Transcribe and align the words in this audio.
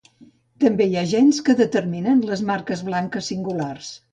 També 0.63 0.87
hi 0.91 0.95
ha 1.01 1.03
gens 1.11 1.43
que 1.49 1.55
determinen 1.61 2.25
les 2.31 2.45
marques 2.51 2.85
blanques 2.89 3.31
singulars. 3.35 3.97